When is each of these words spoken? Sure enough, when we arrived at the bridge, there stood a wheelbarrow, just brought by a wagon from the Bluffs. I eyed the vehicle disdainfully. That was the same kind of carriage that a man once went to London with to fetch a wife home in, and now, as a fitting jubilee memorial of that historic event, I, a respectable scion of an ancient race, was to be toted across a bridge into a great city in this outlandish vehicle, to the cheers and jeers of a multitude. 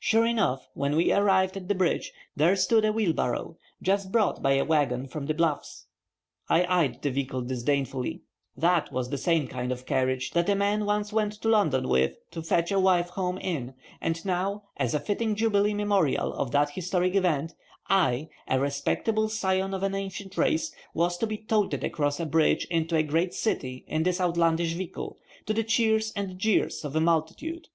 Sure 0.00 0.26
enough, 0.26 0.68
when 0.74 0.96
we 0.96 1.12
arrived 1.12 1.56
at 1.56 1.68
the 1.68 1.76
bridge, 1.76 2.12
there 2.34 2.56
stood 2.56 2.84
a 2.84 2.90
wheelbarrow, 2.92 3.56
just 3.80 4.10
brought 4.10 4.42
by 4.42 4.54
a 4.54 4.64
wagon 4.64 5.06
from 5.06 5.26
the 5.26 5.32
Bluffs. 5.34 5.86
I 6.48 6.64
eyed 6.64 7.00
the 7.02 7.12
vehicle 7.12 7.42
disdainfully. 7.42 8.22
That 8.56 8.90
was 8.92 9.10
the 9.10 9.16
same 9.16 9.46
kind 9.46 9.70
of 9.70 9.86
carriage 9.86 10.32
that 10.32 10.48
a 10.48 10.56
man 10.56 10.86
once 10.86 11.12
went 11.12 11.34
to 11.34 11.48
London 11.48 11.86
with 11.86 12.16
to 12.32 12.42
fetch 12.42 12.72
a 12.72 12.80
wife 12.80 13.10
home 13.10 13.38
in, 13.38 13.74
and 14.00 14.24
now, 14.24 14.64
as 14.76 14.92
a 14.92 14.98
fitting 14.98 15.36
jubilee 15.36 15.72
memorial 15.72 16.32
of 16.32 16.50
that 16.50 16.70
historic 16.70 17.14
event, 17.14 17.54
I, 17.88 18.30
a 18.48 18.58
respectable 18.58 19.28
scion 19.28 19.72
of 19.72 19.84
an 19.84 19.94
ancient 19.94 20.36
race, 20.36 20.74
was 20.94 21.16
to 21.18 21.28
be 21.28 21.38
toted 21.38 21.84
across 21.84 22.18
a 22.18 22.26
bridge 22.26 22.64
into 22.72 22.96
a 22.96 23.04
great 23.04 23.34
city 23.34 23.84
in 23.86 24.02
this 24.02 24.20
outlandish 24.20 24.72
vehicle, 24.72 25.16
to 25.46 25.54
the 25.54 25.62
cheers 25.62 26.12
and 26.16 26.40
jeers 26.40 26.84
of 26.84 26.96
a 26.96 27.00
multitude. 27.00 27.68